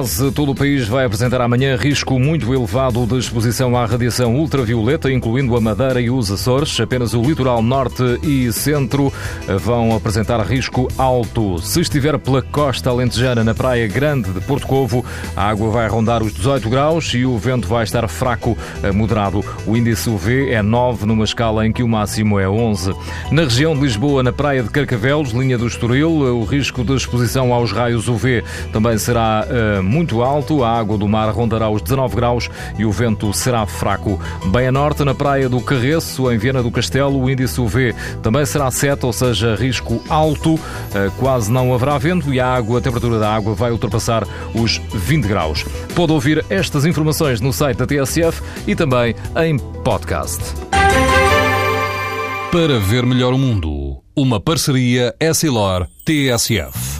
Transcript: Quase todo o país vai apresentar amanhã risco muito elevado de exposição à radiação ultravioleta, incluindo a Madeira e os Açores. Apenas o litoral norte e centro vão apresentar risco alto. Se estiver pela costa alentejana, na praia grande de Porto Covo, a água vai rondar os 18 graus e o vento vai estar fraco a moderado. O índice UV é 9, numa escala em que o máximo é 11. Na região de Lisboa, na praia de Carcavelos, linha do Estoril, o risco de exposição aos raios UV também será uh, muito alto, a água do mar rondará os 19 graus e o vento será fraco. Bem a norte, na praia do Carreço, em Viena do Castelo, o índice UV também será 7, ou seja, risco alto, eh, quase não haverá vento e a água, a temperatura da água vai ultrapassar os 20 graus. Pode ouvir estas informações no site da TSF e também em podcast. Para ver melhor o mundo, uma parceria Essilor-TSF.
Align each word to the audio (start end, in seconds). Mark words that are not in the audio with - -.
Quase 0.00 0.32
todo 0.32 0.52
o 0.52 0.54
país 0.54 0.88
vai 0.88 1.04
apresentar 1.04 1.42
amanhã 1.42 1.76
risco 1.76 2.18
muito 2.18 2.54
elevado 2.54 3.06
de 3.06 3.18
exposição 3.18 3.76
à 3.76 3.84
radiação 3.84 4.34
ultravioleta, 4.34 5.12
incluindo 5.12 5.54
a 5.54 5.60
Madeira 5.60 6.00
e 6.00 6.08
os 6.08 6.32
Açores. 6.32 6.80
Apenas 6.80 7.12
o 7.12 7.20
litoral 7.20 7.60
norte 7.60 8.02
e 8.22 8.50
centro 8.50 9.12
vão 9.58 9.94
apresentar 9.94 10.40
risco 10.40 10.88
alto. 10.96 11.58
Se 11.58 11.82
estiver 11.82 12.18
pela 12.18 12.40
costa 12.40 12.88
alentejana, 12.88 13.44
na 13.44 13.54
praia 13.54 13.86
grande 13.88 14.30
de 14.30 14.40
Porto 14.40 14.66
Covo, 14.66 15.04
a 15.36 15.50
água 15.50 15.68
vai 15.68 15.86
rondar 15.86 16.22
os 16.22 16.32
18 16.32 16.70
graus 16.70 17.12
e 17.12 17.26
o 17.26 17.36
vento 17.36 17.68
vai 17.68 17.84
estar 17.84 18.08
fraco 18.08 18.56
a 18.82 18.90
moderado. 18.94 19.44
O 19.66 19.76
índice 19.76 20.08
UV 20.08 20.50
é 20.50 20.62
9, 20.62 21.04
numa 21.04 21.24
escala 21.24 21.66
em 21.66 21.72
que 21.72 21.82
o 21.82 21.88
máximo 21.88 22.40
é 22.40 22.48
11. 22.48 22.94
Na 23.30 23.42
região 23.42 23.74
de 23.74 23.82
Lisboa, 23.82 24.22
na 24.22 24.32
praia 24.32 24.62
de 24.62 24.70
Carcavelos, 24.70 25.32
linha 25.32 25.58
do 25.58 25.66
Estoril, 25.66 26.10
o 26.10 26.44
risco 26.44 26.82
de 26.82 26.94
exposição 26.94 27.52
aos 27.52 27.70
raios 27.70 28.08
UV 28.08 28.42
também 28.72 28.96
será 28.96 29.44
uh, 29.46 29.89
muito 29.90 30.22
alto, 30.22 30.62
a 30.62 30.78
água 30.78 30.96
do 30.96 31.08
mar 31.08 31.28
rondará 31.34 31.68
os 31.68 31.82
19 31.82 32.14
graus 32.14 32.48
e 32.78 32.84
o 32.84 32.92
vento 32.92 33.32
será 33.32 33.66
fraco. 33.66 34.20
Bem 34.46 34.68
a 34.68 34.72
norte, 34.72 35.04
na 35.04 35.14
praia 35.14 35.48
do 35.48 35.60
Carreço, 35.60 36.30
em 36.30 36.38
Viena 36.38 36.62
do 36.62 36.70
Castelo, 36.70 37.20
o 37.20 37.28
índice 37.28 37.60
UV 37.60 37.94
também 38.22 38.46
será 38.46 38.70
7, 38.70 39.04
ou 39.04 39.12
seja, 39.12 39.56
risco 39.56 40.00
alto, 40.08 40.58
eh, 40.94 41.10
quase 41.18 41.50
não 41.50 41.74
haverá 41.74 41.98
vento 41.98 42.32
e 42.32 42.38
a 42.38 42.46
água, 42.46 42.78
a 42.78 42.82
temperatura 42.82 43.18
da 43.18 43.34
água 43.34 43.52
vai 43.52 43.72
ultrapassar 43.72 44.24
os 44.54 44.80
20 44.94 45.26
graus. 45.26 45.64
Pode 45.94 46.12
ouvir 46.12 46.44
estas 46.48 46.86
informações 46.86 47.40
no 47.40 47.52
site 47.52 47.78
da 47.78 47.86
TSF 47.86 48.42
e 48.66 48.76
também 48.76 49.14
em 49.44 49.58
podcast. 49.82 50.40
Para 52.52 52.78
ver 52.78 53.04
melhor 53.04 53.32
o 53.32 53.38
mundo, 53.38 54.02
uma 54.14 54.40
parceria 54.40 55.14
Essilor-TSF. 55.20 56.99